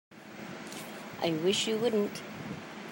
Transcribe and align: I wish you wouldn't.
I 1.21 1.29
wish 1.43 1.67
you 1.67 1.77
wouldn't. 1.77 2.23